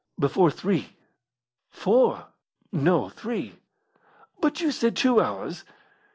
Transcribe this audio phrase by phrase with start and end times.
[0.17, 0.97] "Before three."
[1.69, 2.25] "Four."
[2.71, 3.59] "No, three."
[4.39, 5.63] "But you said two hours."